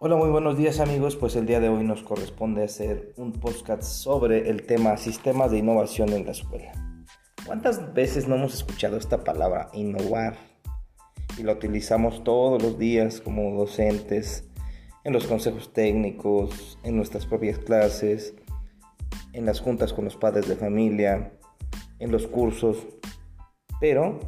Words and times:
Hola, 0.00 0.14
muy 0.14 0.28
buenos 0.28 0.56
días 0.56 0.78
amigos. 0.78 1.16
Pues 1.16 1.34
el 1.34 1.44
día 1.44 1.58
de 1.58 1.68
hoy 1.68 1.82
nos 1.82 2.04
corresponde 2.04 2.62
hacer 2.62 3.14
un 3.16 3.32
podcast 3.32 3.82
sobre 3.82 4.48
el 4.48 4.64
tema 4.64 4.96
sistemas 4.96 5.50
de 5.50 5.58
innovación 5.58 6.10
en 6.10 6.24
la 6.24 6.30
escuela. 6.30 6.70
¿Cuántas 7.44 7.94
veces 7.94 8.28
no 8.28 8.36
hemos 8.36 8.54
escuchado 8.54 8.96
esta 8.96 9.24
palabra 9.24 9.70
innovar? 9.72 10.36
Y 11.36 11.42
la 11.42 11.54
utilizamos 11.54 12.22
todos 12.22 12.62
los 12.62 12.78
días 12.78 13.20
como 13.20 13.58
docentes, 13.58 14.48
en 15.02 15.12
los 15.12 15.26
consejos 15.26 15.72
técnicos, 15.72 16.78
en 16.84 16.94
nuestras 16.94 17.26
propias 17.26 17.58
clases, 17.58 18.36
en 19.32 19.46
las 19.46 19.58
juntas 19.58 19.92
con 19.92 20.04
los 20.04 20.14
padres 20.14 20.46
de 20.46 20.54
familia, 20.54 21.32
en 21.98 22.12
los 22.12 22.28
cursos. 22.28 22.86
Pero, 23.80 24.20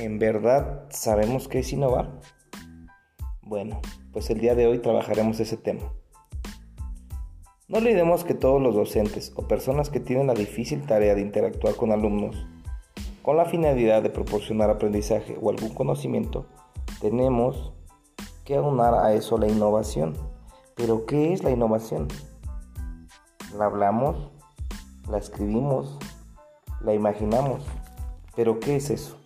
¿en 0.00 0.18
verdad 0.18 0.88
sabemos 0.90 1.46
qué 1.46 1.60
es 1.60 1.72
innovar? 1.72 2.18
Bueno, 3.46 3.80
pues 4.12 4.28
el 4.30 4.40
día 4.40 4.54
de 4.54 4.66
hoy 4.66 4.80
trabajaremos 4.80 5.40
ese 5.40 5.56
tema. 5.56 5.92
No 7.68 7.78
olvidemos 7.78 8.24
que 8.24 8.34
todos 8.34 8.60
los 8.60 8.74
docentes 8.74 9.32
o 9.36 9.46
personas 9.46 9.88
que 9.88 10.00
tienen 10.00 10.26
la 10.26 10.34
difícil 10.34 10.84
tarea 10.84 11.14
de 11.14 11.22
interactuar 11.22 11.76
con 11.76 11.92
alumnos 11.92 12.46
con 13.26 13.36
la 13.36 13.44
finalidad 13.44 14.04
de 14.04 14.10
proporcionar 14.10 14.70
aprendizaje 14.70 15.36
o 15.42 15.50
algún 15.50 15.70
conocimiento, 15.70 16.46
tenemos 17.00 17.72
que 18.44 18.54
aunar 18.54 18.94
a 18.94 19.14
eso 19.14 19.36
la 19.36 19.48
innovación. 19.48 20.14
Pero 20.76 21.06
¿qué 21.06 21.32
es 21.32 21.42
la 21.42 21.50
innovación? 21.50 22.06
La 23.58 23.64
hablamos, 23.64 24.30
la 25.10 25.18
escribimos, 25.18 25.98
la 26.80 26.94
imaginamos. 26.94 27.64
Pero 28.36 28.60
¿qué 28.60 28.76
es 28.76 28.90
eso? 28.90 29.16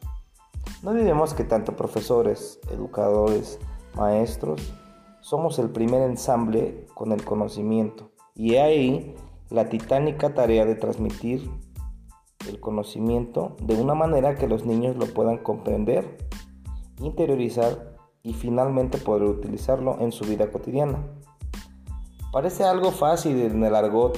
No 0.82 0.92
olvidemos 0.92 1.34
que 1.34 1.44
tanto 1.44 1.76
profesores, 1.76 2.58
educadores, 2.70 3.58
maestros, 3.94 4.72
somos 5.20 5.58
el 5.58 5.70
primer 5.70 6.02
ensamble 6.02 6.86
con 6.94 7.12
el 7.12 7.24
conocimiento 7.24 8.10
y 8.34 8.56
ahí 8.56 9.14
la 9.50 9.68
titánica 9.68 10.34
tarea 10.34 10.64
de 10.64 10.76
transmitir 10.76 11.50
el 12.48 12.60
conocimiento 12.60 13.56
de 13.62 13.80
una 13.80 13.94
manera 13.94 14.36
que 14.36 14.48
los 14.48 14.64
niños 14.64 14.96
lo 14.96 15.06
puedan 15.06 15.38
comprender, 15.38 16.16
interiorizar 16.98 17.96
y 18.22 18.32
finalmente 18.34 18.98
poder 18.98 19.24
utilizarlo 19.24 19.98
en 20.00 20.12
su 20.12 20.24
vida 20.24 20.50
cotidiana. 20.50 21.04
Parece 22.32 22.64
algo 22.64 22.92
fácil 22.92 23.40
en 23.40 23.64
el 23.64 23.74
argot 23.74 24.16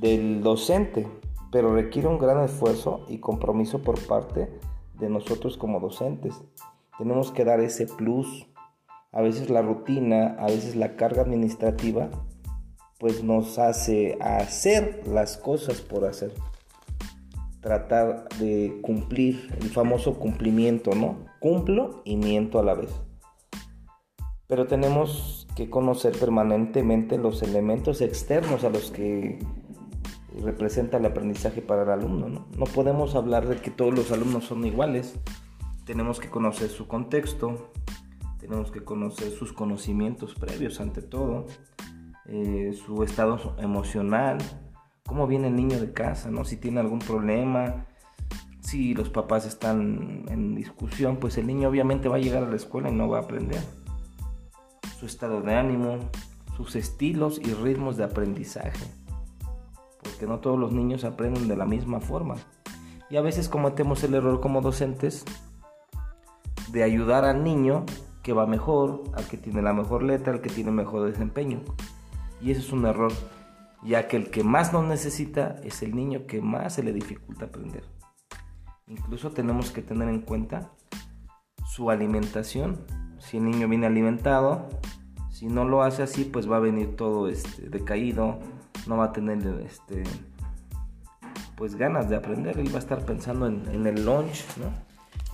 del 0.00 0.42
docente, 0.42 1.06
pero 1.52 1.74
requiere 1.74 2.08
un 2.08 2.18
gran 2.18 2.42
esfuerzo 2.42 3.04
y 3.08 3.18
compromiso 3.18 3.80
por 3.80 3.98
parte 4.06 4.50
de 4.98 5.08
nosotros 5.08 5.56
como 5.56 5.80
docentes. 5.80 6.42
Tenemos 7.00 7.32
que 7.32 7.46
dar 7.46 7.60
ese 7.60 7.86
plus 7.86 8.46
a 9.10 9.22
veces 9.22 9.48
la 9.48 9.62
rutina, 9.62 10.36
a 10.38 10.48
veces 10.48 10.76
la 10.76 10.96
carga 10.96 11.22
administrativa, 11.22 12.10
pues 12.98 13.24
nos 13.24 13.58
hace 13.58 14.18
hacer 14.20 15.02
las 15.06 15.38
cosas 15.38 15.80
por 15.80 16.04
hacer. 16.04 16.34
Tratar 17.62 18.28
de 18.38 18.80
cumplir 18.82 19.48
el 19.62 19.70
famoso 19.70 20.18
cumplimiento, 20.18 20.94
¿no? 20.94 21.24
Cumplo 21.40 22.02
y 22.04 22.16
miento 22.16 22.58
a 22.58 22.64
la 22.64 22.74
vez. 22.74 22.90
Pero 24.46 24.66
tenemos 24.66 25.48
que 25.56 25.70
conocer 25.70 26.12
permanentemente 26.18 27.16
los 27.16 27.42
elementos 27.42 28.02
externos 28.02 28.62
a 28.62 28.68
los 28.68 28.90
que 28.90 29.38
representa 30.42 30.98
el 30.98 31.06
aprendizaje 31.06 31.62
para 31.62 31.84
el 31.84 31.88
alumno. 31.88 32.28
¿no? 32.28 32.46
no 32.58 32.64
podemos 32.66 33.14
hablar 33.14 33.48
de 33.48 33.56
que 33.56 33.70
todos 33.70 33.94
los 33.94 34.12
alumnos 34.12 34.44
son 34.44 34.66
iguales. 34.66 35.18
Tenemos 35.90 36.20
que 36.20 36.30
conocer 36.30 36.70
su 36.70 36.86
contexto, 36.86 37.72
tenemos 38.38 38.70
que 38.70 38.84
conocer 38.84 39.32
sus 39.32 39.52
conocimientos 39.52 40.36
previos 40.36 40.78
ante 40.78 41.02
todo, 41.02 41.46
eh, 42.26 42.78
su 42.86 43.02
estado 43.02 43.56
emocional, 43.58 44.38
cómo 45.04 45.26
viene 45.26 45.48
el 45.48 45.56
niño 45.56 45.80
de 45.80 45.92
casa, 45.92 46.30
¿no? 46.30 46.44
si 46.44 46.58
tiene 46.58 46.78
algún 46.78 47.00
problema, 47.00 47.86
si 48.60 48.94
los 48.94 49.08
papás 49.08 49.46
están 49.46 50.26
en 50.28 50.54
discusión, 50.54 51.16
pues 51.16 51.38
el 51.38 51.48
niño 51.48 51.68
obviamente 51.68 52.08
va 52.08 52.18
a 52.18 52.20
llegar 52.20 52.44
a 52.44 52.48
la 52.48 52.54
escuela 52.54 52.88
y 52.88 52.94
no 52.94 53.08
va 53.08 53.18
a 53.18 53.22
aprender. 53.22 53.60
Su 55.00 55.06
estado 55.06 55.42
de 55.42 55.56
ánimo, 55.56 55.98
sus 56.56 56.76
estilos 56.76 57.40
y 57.40 57.52
ritmos 57.52 57.96
de 57.96 58.04
aprendizaje, 58.04 58.86
porque 60.04 60.28
no 60.28 60.38
todos 60.38 60.56
los 60.56 60.70
niños 60.70 61.02
aprenden 61.02 61.48
de 61.48 61.56
la 61.56 61.66
misma 61.66 61.98
forma. 61.98 62.36
Y 63.10 63.16
a 63.16 63.22
veces 63.22 63.48
cometemos 63.48 64.04
el 64.04 64.14
error 64.14 64.40
como 64.40 64.60
docentes 64.60 65.24
de 66.72 66.82
ayudar 66.82 67.24
al 67.24 67.44
niño 67.44 67.84
que 68.22 68.32
va 68.32 68.46
mejor, 68.46 69.04
al 69.14 69.26
que 69.26 69.36
tiene 69.36 69.62
la 69.62 69.72
mejor 69.72 70.02
letra, 70.02 70.32
al 70.32 70.40
que 70.40 70.50
tiene 70.50 70.70
mejor 70.70 71.10
desempeño. 71.10 71.62
Y 72.40 72.50
eso 72.50 72.60
es 72.60 72.72
un 72.72 72.86
error, 72.86 73.12
ya 73.82 74.08
que 74.08 74.16
el 74.16 74.30
que 74.30 74.44
más 74.44 74.72
nos 74.72 74.84
necesita 74.84 75.56
es 75.64 75.82
el 75.82 75.94
niño 75.94 76.26
que 76.26 76.40
más 76.40 76.74
se 76.74 76.82
le 76.82 76.92
dificulta 76.92 77.46
aprender. 77.46 77.84
Incluso 78.86 79.30
tenemos 79.30 79.70
que 79.70 79.82
tener 79.82 80.08
en 80.08 80.20
cuenta 80.20 80.72
su 81.66 81.90
alimentación. 81.90 82.84
Si 83.18 83.36
el 83.36 83.44
niño 83.44 83.68
viene 83.68 83.86
alimentado, 83.86 84.68
si 85.30 85.46
no 85.46 85.64
lo 85.64 85.82
hace 85.82 86.02
así, 86.02 86.24
pues 86.24 86.50
va 86.50 86.56
a 86.56 86.60
venir 86.60 86.96
todo 86.96 87.28
este, 87.28 87.68
decaído, 87.68 88.38
no 88.86 88.96
va 88.96 89.06
a 89.06 89.12
tener 89.12 89.38
este, 89.64 90.02
pues 91.56 91.76
ganas 91.76 92.10
de 92.10 92.16
aprender. 92.16 92.58
Él 92.58 92.72
va 92.72 92.76
a 92.76 92.80
estar 92.80 93.04
pensando 93.04 93.46
en, 93.46 93.86
el 93.86 94.04
lunch, 94.04 94.44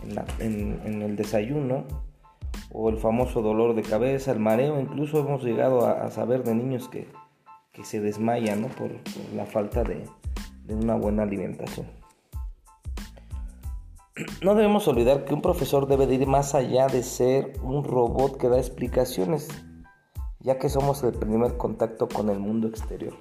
en, 0.02 1.02
el 1.02 1.16
desayuno, 1.16 1.84
o 2.72 2.88
el 2.88 2.98
famoso 2.98 3.42
dolor 3.42 3.74
de 3.74 3.82
cabeza, 3.82 4.32
el 4.32 4.40
mareo, 4.40 4.80
incluso 4.80 5.20
hemos 5.20 5.42
llegado 5.42 5.86
a, 5.86 6.10
saber 6.10 6.44
de 6.44 6.54
niños 6.54 6.88
que, 6.88 7.06
se 7.82 8.00
desmayan 8.00 8.62
por, 8.76 8.90
la 9.34 9.44
falta 9.44 9.84
de, 9.84 10.04
una 10.68 10.94
buena 10.94 11.22
alimentación. 11.22 11.86
No 14.42 14.54
debemos 14.54 14.88
olvidar 14.88 15.26
que 15.26 15.34
un 15.34 15.42
profesor 15.42 15.86
debe 15.86 16.06
de 16.06 16.14
ir 16.14 16.26
más 16.26 16.54
allá 16.54 16.86
de 16.86 17.02
ser 17.02 17.52
un 17.62 17.84
robot 17.84 18.38
que 18.38 18.48
da 18.48 18.56
explicaciones, 18.56 19.48
ya 20.40 20.58
que 20.58 20.70
somos 20.70 21.02
el 21.02 21.12
primer 21.12 21.58
contacto 21.58 22.08
con 22.08 22.30
el 22.30 22.38
mundo 22.38 22.66
exterior. 22.66 23.12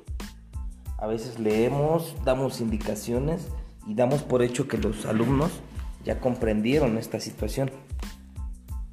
A 0.97 1.07
veces 1.07 1.37
leemos, 1.37 2.15
damos 2.23 2.61
indicaciones 2.61 3.49
y 3.85 3.93
damos 3.93 4.23
por 4.23 4.41
hecho 4.41 4.69
que 4.69 4.77
los 4.77 5.05
alumnos 5.05 5.51
ya 6.05 6.21
comprendieron 6.21 6.97
esta 6.97 7.19
situación 7.19 7.69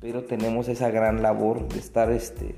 pero 0.02 0.24
tenemos 0.24 0.68
esa 0.68 0.90
gran 0.90 1.22
labor 1.22 1.68
de 1.68 1.78
estar 1.78 2.10
este, 2.10 2.56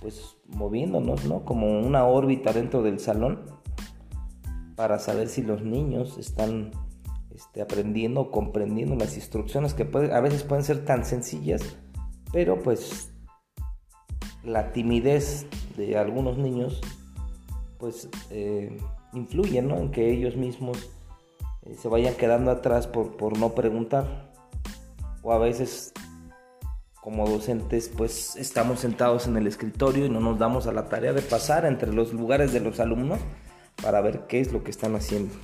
pues 0.00 0.38
moviéndonos, 0.46 1.26
¿no? 1.26 1.44
Como 1.44 1.80
una 1.80 2.06
órbita 2.06 2.54
dentro 2.54 2.82
del 2.82 2.98
salón 2.98 3.42
para 4.74 4.98
saber 4.98 5.28
si 5.28 5.42
los 5.42 5.62
niños 5.62 6.16
están 6.16 6.70
este, 7.34 7.60
aprendiendo 7.60 8.22
o 8.22 8.30
comprendiendo 8.30 8.94
las 8.94 9.16
instrucciones 9.16 9.74
que 9.74 9.82
a 9.82 10.20
veces 10.20 10.44
pueden 10.44 10.64
ser 10.64 10.86
tan 10.86 11.04
sencillas, 11.04 11.76
pero 12.32 12.62
pues 12.62 13.12
la 14.42 14.72
timidez 14.72 15.46
de 15.76 15.98
algunos 15.98 16.38
niños 16.38 16.80
pues 17.76 18.08
eh, 18.30 18.78
influye 19.12 19.60
¿no? 19.60 19.76
en 19.76 19.90
que 19.90 20.10
ellos 20.10 20.36
mismos 20.36 20.90
se 21.74 21.88
vayan 21.88 22.14
quedando 22.14 22.50
atrás 22.50 22.86
por, 22.86 23.16
por 23.16 23.38
no 23.38 23.50
preguntar 23.50 24.32
o 25.22 25.32
a 25.32 25.38
veces 25.38 25.92
como 27.00 27.28
docentes 27.28 27.90
pues 27.94 28.36
estamos 28.36 28.80
sentados 28.80 29.26
en 29.26 29.36
el 29.36 29.46
escritorio 29.46 30.06
y 30.06 30.10
no 30.10 30.20
nos 30.20 30.38
damos 30.38 30.66
a 30.66 30.72
la 30.72 30.88
tarea 30.88 31.12
de 31.12 31.22
pasar 31.22 31.64
entre 31.64 31.92
los 31.92 32.12
lugares 32.12 32.52
de 32.52 32.60
los 32.60 32.80
alumnos 32.80 33.18
para 33.82 34.00
ver 34.00 34.26
qué 34.26 34.40
es 34.40 34.52
lo 34.52 34.62
que 34.64 34.70
están 34.70 34.94
haciendo. 34.96 35.34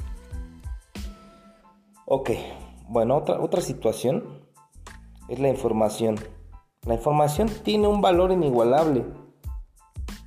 Ok, 2.06 2.31
bueno, 2.88 3.17
otra, 3.17 3.41
otra 3.41 3.61
situación 3.61 4.44
es 5.29 5.38
la 5.38 5.49
información. 5.49 6.17
La 6.87 6.94
información 6.94 7.49
tiene 7.62 7.88
un 7.88 8.03
valor 8.03 8.31
inigualable, 8.31 9.05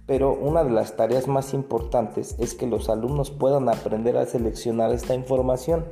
pero 0.07 0.33
una 0.33 0.63
de 0.63 0.71
las 0.71 0.95
tareas 0.95 1.27
más 1.27 1.54
importantes 1.54 2.36
es 2.39 2.56
que 2.56 2.65
los 2.65 2.89
alumnos 2.89 3.30
puedan 3.30 3.68
aprender 3.68 4.18
a 4.18 4.25
seleccionar 4.25 4.92
esta 4.94 5.13
información, 5.13 5.86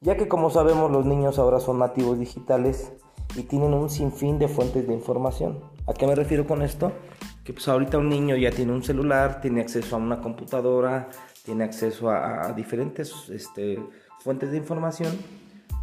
ya 0.00 0.16
que 0.16 0.28
como 0.28 0.50
sabemos 0.50 0.90
los 0.90 1.04
niños 1.04 1.38
ahora 1.38 1.60
son 1.60 1.78
nativos 1.78 2.18
digitales 2.18 2.90
y 3.36 3.42
tienen 3.42 3.74
un 3.74 3.90
sinfín 3.90 4.38
de 4.38 4.48
fuentes 4.48 4.88
de 4.88 4.94
información. 4.94 5.60
¿A 5.86 5.92
qué 5.92 6.06
me 6.06 6.14
refiero 6.14 6.46
con 6.46 6.62
esto? 6.62 6.90
Que 7.44 7.52
pues 7.52 7.68
ahorita 7.68 7.98
un 7.98 8.08
niño 8.08 8.34
ya 8.36 8.50
tiene 8.50 8.72
un 8.72 8.82
celular, 8.82 9.42
tiene 9.42 9.60
acceso 9.60 9.94
a 9.94 9.98
una 9.98 10.20
computadora, 10.22 11.08
tiene 11.44 11.64
acceso 11.64 12.10
a, 12.10 12.52
diferentes 12.54 13.28
este, 13.28 13.78
fuentes 14.20 14.52
de 14.52 14.56
información, 14.56 15.18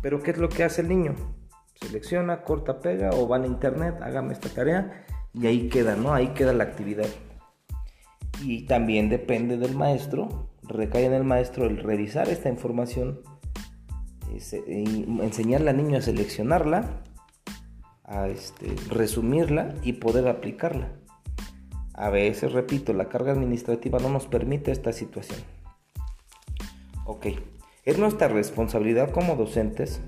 pero 0.02 0.20
¿qué 0.22 0.32
es 0.32 0.38
lo 0.40 0.50
que 0.50 0.64
hace 0.64 0.82
el 0.82 0.90
niño? 0.90 1.16
Selecciona, 1.76 2.42
corta, 2.42 2.80
pega 2.80 3.12
o 3.12 3.28
va 3.28 3.38
a 3.38 3.46
internet, 3.46 4.00
hágame 4.02 4.34
esta 4.34 4.50
tarea 4.50 5.06
y 5.34 5.48
ahí 5.48 5.70
queda, 5.70 5.96
¿no? 5.96 6.14
Ahí 6.14 6.30
queda 6.30 6.54
la 6.54 6.64
actividad. 6.64 7.08
Y 8.44 8.66
también 8.66 9.10
depende 9.10 9.58
del 9.58 9.76
maestro, 9.76 10.50
recae 10.64 11.06
en 11.06 11.14
el 11.14 11.24
maestro 11.24 11.66
el 11.66 11.78
revisar 11.78 12.30
esta 12.30 12.50
información, 12.50 13.22
enseñarle 15.22 15.72
al 15.72 15.78
niño 15.78 15.98
a 15.98 16.02
seleccionarla 16.02 17.04
a 18.10 18.28
este, 18.28 18.76
resumirla 18.90 19.76
y 19.84 19.94
poder 19.94 20.28
aplicarla. 20.28 20.92
A 21.94 22.10
veces, 22.10 22.54
repito, 22.54 22.92
la 22.94 23.08
carga 23.08 23.32
administrativa 23.32 24.00
no 24.00 24.10
nos 24.10 24.26
permite 24.26 24.72
esta 24.72 24.92
situación. 24.92 25.40
Ok, 27.06 27.28
es 27.86 28.00
nuestra 28.00 28.28
responsabilidad 28.28 29.12
como 29.12 29.36
docentes 29.36 30.02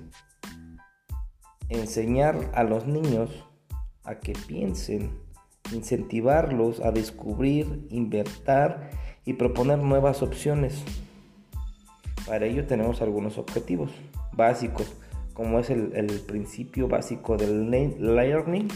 enseñar 1.69 2.51
a 2.53 2.63
los 2.63 2.87
niños 2.87 3.45
a 4.03 4.15
que 4.15 4.33
piensen, 4.47 5.11
incentivarlos 5.73 6.79
a 6.79 6.91
descubrir, 6.91 7.87
invertir 7.89 8.75
y 9.25 9.33
proponer 9.33 9.79
nuevas 9.79 10.21
opciones. 10.21 10.83
Para 12.25 12.45
ello 12.45 12.65
tenemos 12.65 13.01
algunos 13.01 13.37
objetivos 13.37 13.91
básicos, 14.33 14.91
como 15.33 15.59
es 15.59 15.69
el, 15.69 16.21
principio 16.27 16.87
básico 16.87 17.37
del 17.37 17.69
learning 17.69 18.67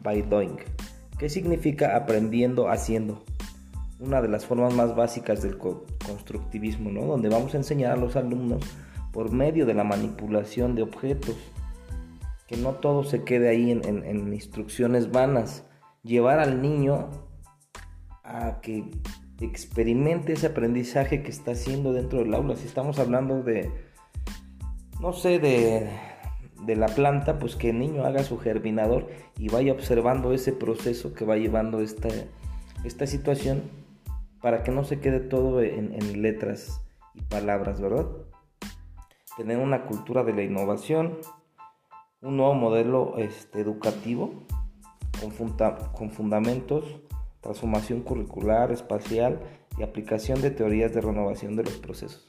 by 0.00 0.22
doing, 0.22 0.56
que 1.18 1.28
significa 1.28 1.96
aprendiendo 1.96 2.68
haciendo. 2.68 3.22
Una 3.98 4.22
de 4.22 4.28
las 4.28 4.46
formas 4.46 4.74
más 4.74 4.96
básicas 4.96 5.42
del 5.42 5.58
constructivismo, 5.58 6.90
¿no? 6.90 7.02
donde 7.02 7.28
vamos 7.28 7.54
a 7.54 7.58
enseñar 7.58 7.92
a 7.92 7.96
los 7.96 8.16
alumnos 8.16 8.62
por 9.12 9.30
medio 9.30 9.66
de 9.66 9.74
la 9.74 9.84
manipulación 9.84 10.74
de 10.74 10.82
objetos, 10.82 11.36
que 12.50 12.56
no 12.56 12.74
todo 12.74 13.04
se 13.04 13.22
quede 13.22 13.48
ahí 13.48 13.70
en 13.70 14.34
instrucciones 14.34 15.12
vanas, 15.12 15.64
llevar 16.02 16.40
al 16.40 16.60
niño 16.60 17.10
a 18.24 18.60
que 18.60 18.90
experimente 19.40 20.32
ese 20.32 20.48
aprendizaje 20.48 21.22
que 21.22 21.30
está 21.30 21.52
haciendo 21.52 21.92
dentro 21.92 22.18
del 22.18 22.34
aula. 22.34 22.56
Si 22.56 22.66
estamos 22.66 22.98
hablando 22.98 23.44
de, 23.44 23.70
no 25.00 25.12
sé, 25.12 25.38
de, 25.38 25.90
de 26.64 26.74
la 26.74 26.88
planta, 26.88 27.38
pues 27.38 27.54
que 27.54 27.70
el 27.70 27.78
niño 27.78 28.04
haga 28.04 28.24
su 28.24 28.36
germinador 28.36 29.06
y 29.38 29.48
vaya 29.48 29.72
observando 29.72 30.32
ese 30.32 30.52
proceso 30.52 31.14
que 31.14 31.24
va 31.24 31.36
llevando 31.36 31.80
esta, 31.80 32.08
esta 32.82 33.06
situación 33.06 33.62
para 34.42 34.64
que 34.64 34.72
no 34.72 34.82
se 34.82 34.98
quede 34.98 35.20
todo 35.20 35.62
en, 35.62 35.94
en 35.94 36.20
letras 36.20 36.84
y 37.14 37.22
palabras, 37.22 37.80
¿verdad? 37.80 38.08
Tener 39.36 39.58
una 39.58 39.84
cultura 39.86 40.24
de 40.24 40.34
la 40.34 40.42
innovación, 40.42 41.18
un 42.22 42.36
nuevo 42.36 42.54
modelo 42.54 43.16
este, 43.18 43.60
educativo 43.60 44.44
con, 45.20 45.56
con 45.92 46.10
fundamentos 46.10 46.84
transformación 47.40 48.02
curricular, 48.02 48.70
espacial 48.70 49.40
y 49.78 49.82
aplicación 49.82 50.42
de 50.42 50.50
teorías 50.50 50.92
de 50.92 51.00
renovación 51.00 51.56
de 51.56 51.64
los 51.64 51.78
procesos. 51.78 52.28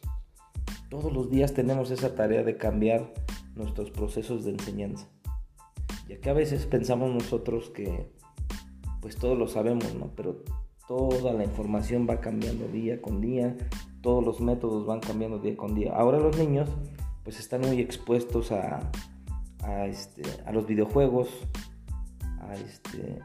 Todos 0.89 1.11
los 1.11 1.29
días 1.29 1.53
tenemos 1.53 1.91
esa 1.91 2.15
tarea 2.15 2.43
de 2.43 2.57
cambiar 2.57 3.13
nuestros 3.55 3.91
procesos 3.91 4.45
de 4.45 4.51
enseñanza, 4.51 5.07
ya 6.07 6.19
que 6.19 6.29
a 6.29 6.33
veces 6.33 6.65
pensamos 6.65 7.11
nosotros 7.13 7.69
que 7.69 8.09
pues 9.01 9.17
todo 9.17 9.35
lo 9.35 9.47
sabemos, 9.47 9.93
¿no? 9.95 10.11
Pero 10.15 10.43
toda 10.87 11.33
la 11.33 11.43
información 11.43 12.07
va 12.09 12.21
cambiando 12.21 12.67
día 12.67 13.01
con 13.01 13.19
día, 13.19 13.57
todos 14.01 14.23
los 14.23 14.39
métodos 14.39 14.85
van 14.85 14.99
cambiando 14.99 15.39
día 15.39 15.57
con 15.57 15.75
día. 15.75 15.93
Ahora 15.93 16.19
los 16.19 16.37
niños 16.37 16.69
pues 17.23 17.39
están 17.39 17.61
muy 17.61 17.79
expuestos 17.79 18.51
a, 18.51 18.91
a, 19.63 19.85
este, 19.85 20.23
a 20.45 20.51
los 20.51 20.67
videojuegos, 20.67 21.29
a, 22.39 22.53
este, 22.55 23.19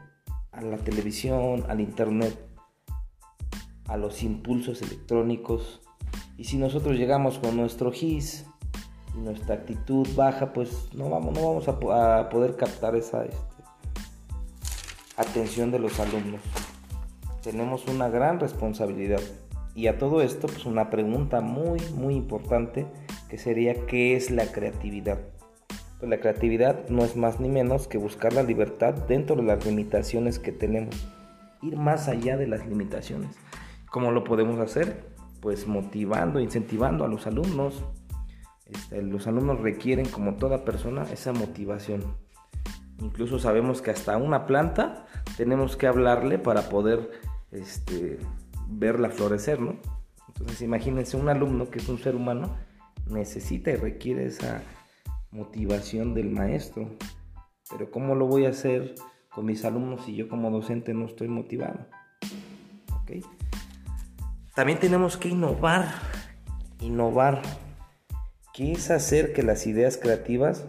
a 0.51 0.61
la 0.61 0.77
televisión, 0.77 1.65
al 1.67 1.81
internet, 1.81 2.37
a 3.87 3.97
los 3.97 4.23
impulsos 4.23 4.81
electrónicos. 4.81 5.81
Y 6.37 6.45
si 6.45 6.57
nosotros 6.57 6.97
llegamos 6.97 7.39
con 7.39 7.57
nuestro 7.57 7.91
GIS 7.91 8.45
y 9.15 9.19
nuestra 9.19 9.55
actitud 9.55 10.07
baja, 10.15 10.53
pues 10.53 10.89
no 10.93 11.09
vamos, 11.09 11.33
no 11.33 11.47
vamos 11.47 11.67
a, 11.67 12.29
poder 12.29 12.55
captar 12.55 12.95
esa 12.95 13.25
este, 13.25 13.37
atención 15.15 15.71
de 15.71 15.79
los 15.79 15.99
alumnos. 15.99 16.41
Tenemos 17.41 17.87
una 17.87 18.09
gran 18.09 18.39
responsabilidad. 18.39 19.21
Y 19.73 19.87
a 19.87 19.97
todo 19.97 20.21
esto, 20.21 20.47
pues 20.47 20.65
una 20.65 20.89
pregunta 20.89 21.39
muy, 21.39 21.79
muy 21.95 22.15
importante 22.15 22.87
que 23.29 23.37
sería 23.37 23.85
¿qué 23.85 24.15
es 24.15 24.31
la 24.31 24.51
creatividad? 24.51 25.19
Pues 25.99 26.09
la 26.09 26.19
creatividad 26.19 26.89
no 26.89 27.03
es 27.03 27.15
más 27.15 27.39
ni 27.39 27.49
menos 27.49 27.87
que 27.87 27.97
buscar 27.97 28.33
la 28.33 28.43
libertad 28.43 28.93
dentro 28.93 29.35
de 29.35 29.43
las 29.43 29.65
limitaciones 29.65 30.37
que 30.37 30.51
tenemos. 30.51 30.95
Ir 31.61 31.75
más 31.75 32.07
allá 32.07 32.37
de 32.37 32.47
las 32.47 32.67
limitaciones. 32.67 33.35
¿Cómo 33.89 34.11
lo 34.11 34.23
podemos 34.23 34.59
hacer? 34.59 35.03
Pues 35.41 35.65
motivando, 35.65 36.39
incentivando 36.39 37.03
a 37.03 37.07
los 37.07 37.25
alumnos. 37.25 37.83
Este, 38.67 39.01
los 39.01 39.25
alumnos 39.27 39.59
requieren, 39.61 40.07
como 40.07 40.35
toda 40.35 40.63
persona, 40.65 41.03
esa 41.11 41.33
motivación. 41.33 42.03
Incluso 42.99 43.39
sabemos 43.39 43.81
que 43.81 43.91
hasta 43.91 44.17
una 44.17 44.45
planta 44.45 45.05
tenemos 45.35 45.77
que 45.77 45.87
hablarle 45.87 46.37
para 46.37 46.69
poder 46.69 47.09
este, 47.51 48.19
verla 48.67 49.09
florecer, 49.09 49.59
¿no? 49.59 49.77
Entonces 50.27 50.61
imagínense 50.61 51.17
un 51.17 51.29
alumno 51.29 51.69
que 51.69 51.79
es 51.79 51.89
un 51.89 51.97
ser 51.97 52.15
humano 52.15 52.55
necesita 53.09 53.71
y 53.71 53.75
requiere 53.75 54.25
esa 54.25 54.61
motivación 55.31 56.13
del 56.13 56.29
maestro. 56.29 56.89
Pero 57.69 57.91
¿cómo 57.91 58.15
lo 58.15 58.27
voy 58.27 58.45
a 58.45 58.49
hacer 58.49 58.95
con 59.29 59.45
mis 59.45 59.65
alumnos 59.65 60.05
si 60.05 60.15
yo 60.15 60.29
como 60.29 60.49
docente 60.51 60.93
no 60.93 61.05
estoy 61.05 61.27
motivado? 61.27 61.87
También 64.55 64.79
tenemos 64.79 65.17
que 65.17 65.29
innovar. 65.29 65.87
Innovar. 66.81 67.41
¿Qué 68.53 68.71
es 68.71 68.89
hacer 68.89 69.33
que 69.33 69.43
las 69.43 69.67
ideas 69.67 69.97
creativas 69.97 70.65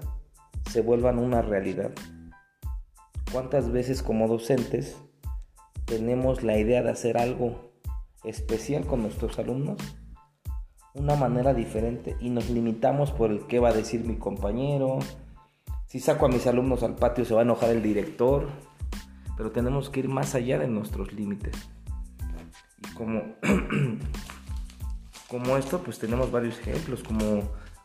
se 0.70 0.82
vuelvan 0.82 1.18
una 1.18 1.42
realidad? 1.42 1.90
¿Cuántas 3.32 3.72
veces 3.72 4.02
como 4.02 4.28
docentes 4.28 4.96
tenemos 5.86 6.42
la 6.42 6.58
idea 6.58 6.82
de 6.82 6.90
hacer 6.90 7.16
algo 7.16 7.72
especial 8.24 8.86
con 8.86 9.02
nuestros 9.02 9.38
alumnos 9.38 9.78
una 10.98 11.14
manera 11.14 11.54
diferente 11.54 12.16
y 12.20 12.30
nos 12.30 12.50
limitamos 12.50 13.10
por 13.12 13.30
el 13.30 13.46
que 13.46 13.58
va 13.58 13.70
a 13.70 13.72
decir 13.72 14.04
mi 14.04 14.16
compañero. 14.16 14.98
Si 15.86 16.00
saco 16.00 16.26
a 16.26 16.28
mis 16.28 16.46
alumnos 16.46 16.82
al 16.82 16.96
patio 16.96 17.24
se 17.24 17.34
va 17.34 17.40
a 17.40 17.44
enojar 17.44 17.70
el 17.70 17.82
director, 17.82 18.48
pero 19.36 19.52
tenemos 19.52 19.90
que 19.90 20.00
ir 20.00 20.08
más 20.08 20.34
allá 20.34 20.58
de 20.58 20.68
nuestros 20.68 21.12
límites. 21.12 21.54
Y 22.82 22.94
como, 22.94 23.22
como 25.28 25.56
esto, 25.56 25.80
pues 25.82 25.98
tenemos 25.98 26.30
varios 26.30 26.58
ejemplos, 26.58 27.02
como 27.02 27.42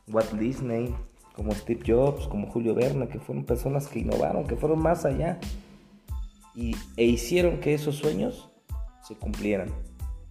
Walt 0.08 0.32
Disney, 0.34 0.96
como 1.36 1.54
Steve 1.54 1.82
Jobs, 1.86 2.28
como 2.28 2.50
Julio 2.50 2.76
Verne, 2.76 3.08
que 3.08 3.20
fueron 3.20 3.46
personas 3.46 3.88
que 3.88 4.00
innovaron, 4.00 4.46
que 4.46 4.56
fueron 4.56 4.80
más 4.80 5.06
allá 5.06 5.40
y, 6.56 6.76
e 6.98 7.06
hicieron 7.06 7.60
que 7.60 7.74
esos 7.74 7.96
sueños 7.96 8.50
se 9.02 9.16
cumplieran. 9.16 9.70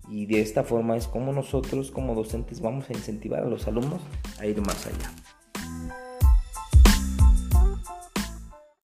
Y 0.09 0.27
de 0.27 0.41
esta 0.41 0.65
forma 0.65 0.97
es 0.97 1.07
como 1.07 1.33
nosotros 1.33 1.91
como 1.91 2.15
docentes 2.15 2.61
vamos 2.61 2.91
a 2.91 2.93
incentivar 2.93 3.45
a 3.45 3.49
los 3.49 3.67
alumnos 3.67 4.03
a 4.39 4.47
ir 4.47 4.61
más 4.61 4.87
allá. 4.87 5.22